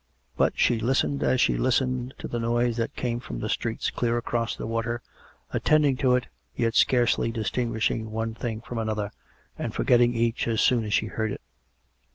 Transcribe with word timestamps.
But 0.35 0.53
she 0.57 0.79
listened 0.79 1.21
as 1.21 1.39
she 1.39 1.55
listened 1.59 2.15
to 2.17 2.27
the 2.27 2.39
noise 2.39 2.75
that 2.77 2.95
came 2.95 3.19
from 3.19 3.39
the 3.39 3.49
streets 3.49 3.91
clear 3.91 4.17
across 4.17 4.55
the 4.55 4.65
water, 4.65 5.03
attending 5.51 5.95
to 5.97 6.15
it, 6.15 6.25
yet 6.55 6.73
scarcely 6.73 7.31
distinguishing 7.31 8.09
one 8.09 8.33
thing 8.33 8.61
from 8.61 8.79
another, 8.79 9.11
and 9.59 9.75
forgetting 9.75 10.15
each 10.15 10.47
as 10.47 10.59
soon 10.59 10.85
as 10.85 10.93
she 10.95 11.05
heard 11.05 11.31
it. 11.31 11.41